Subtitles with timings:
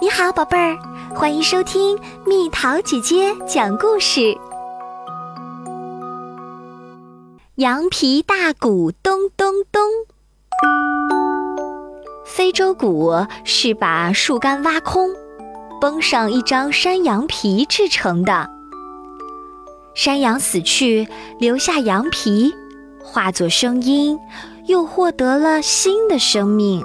[0.00, 0.76] 你好，宝贝儿，
[1.14, 1.96] 欢迎收听
[2.26, 4.36] 蜜桃姐姐讲故事。
[7.54, 9.80] 羊皮大鼓咚咚咚，
[12.26, 15.10] 非洲鼓是把树干挖空，
[15.80, 18.50] 绷上一张山羊皮制成的。
[19.94, 21.06] 山羊死去，
[21.38, 22.52] 留下羊皮，
[23.00, 24.18] 化作声音，
[24.66, 26.82] 又获得了新的生命。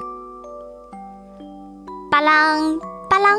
[2.11, 2.79] 巴啷。
[3.19, 3.37] 啷，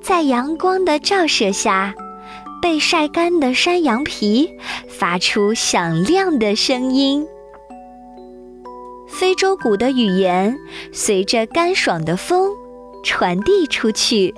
[0.00, 1.94] 在阳光的照射下，
[2.62, 4.48] 被晒干的山羊皮
[4.88, 7.26] 发出响亮的声音。
[9.08, 10.56] 非洲鼓的语言
[10.92, 12.50] 随着干爽的风
[13.04, 14.34] 传递出去，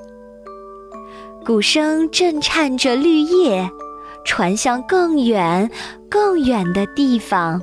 [1.45, 3.71] 鼓声震颤着绿叶，
[4.25, 5.71] 传向更远、
[6.11, 7.61] 更远的地方。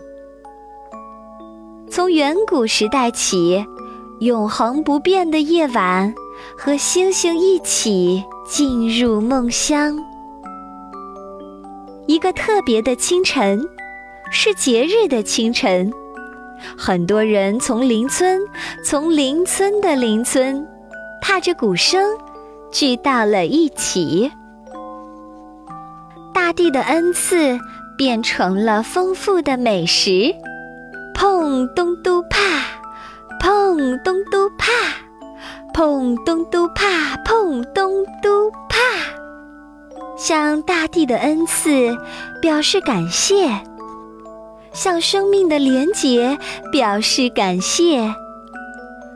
[1.89, 3.63] 从远古时代起，
[4.21, 6.15] 永恒不变的夜晚。
[6.57, 9.97] 和星星一起进入梦乡。
[12.05, 13.61] 一个特别的清晨，
[14.31, 15.91] 是节日的清晨，
[16.77, 18.41] 很多人从邻村，
[18.83, 20.67] 从邻村的邻村，
[21.21, 22.17] 踏着鼓声，
[22.71, 24.31] 聚到了一起。
[26.33, 27.57] 大地的恩赐
[27.97, 30.35] 变成了丰富的美食，
[31.15, 32.37] 砰咚嘟啪，
[33.39, 34.42] 砰咚嘟。
[36.25, 38.77] 咚嘟啪，碰咚嘟啪，
[40.17, 41.95] 向大地的恩赐
[42.41, 43.61] 表示感谢，
[44.73, 46.37] 向生命的连结
[46.71, 48.13] 表示感谢。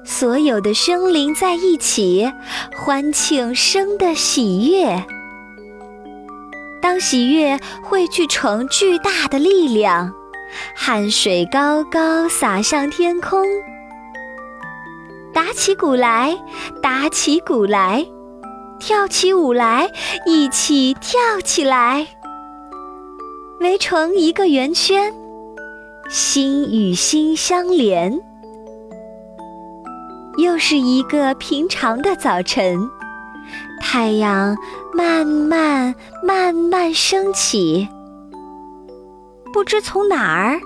[0.03, 2.31] 所有的生灵在一起，
[2.75, 5.03] 欢庆生的喜悦。
[6.81, 10.13] 当喜悦汇聚成巨大的力量，
[10.75, 13.45] 汗水高高洒向天空。
[15.47, 16.37] 打起鼓来，
[16.81, 18.05] 打起鼓来，
[18.81, 19.89] 跳起舞来，
[20.25, 22.05] 一起跳起来，
[23.61, 25.13] 围成一个圆圈，
[26.09, 28.19] 心与心相连。
[30.37, 32.77] 又是一个平常的早晨，
[33.79, 34.53] 太阳
[34.93, 37.87] 慢慢慢慢升起，
[39.53, 40.59] 不知从哪儿，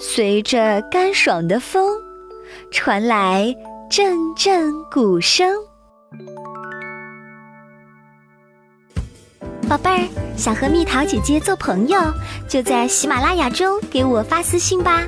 [0.00, 1.94] 随着干爽的风，
[2.72, 3.54] 传来。
[3.88, 5.48] 阵阵鼓声，
[9.68, 11.98] 宝贝儿，想和蜜桃姐姐做朋友，
[12.48, 15.06] 就在喜马拉雅中给我发私信吧。